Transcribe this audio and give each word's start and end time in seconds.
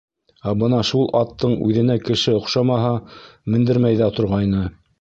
Ә 0.51 0.53
бына 0.61 0.77
шул 0.91 1.03
аттың 1.19 1.53
үҙенә 1.67 1.97
кеше 2.07 2.35
оҡшамаһа, 2.39 2.95
мендермәй 3.57 4.01
ҙә 4.01 4.09
торғайны. 4.19 4.65